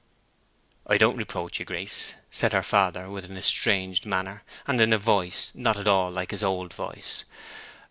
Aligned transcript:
"I 0.87 0.97
don't 0.97 1.15
reproach 1.15 1.59
you, 1.59 1.65
Grace," 1.65 2.15
said 2.31 2.53
her 2.53 2.63
father, 2.63 3.07
with 3.07 3.25
an 3.25 3.37
estranged 3.37 4.03
manner, 4.03 4.43
and 4.65 4.81
in 4.81 4.93
a 4.93 4.97
voice 4.97 5.51
not 5.53 5.77
at 5.77 5.87
all 5.87 6.09
like 6.09 6.31
his 6.31 6.41
old 6.41 6.73
voice. 6.73 7.23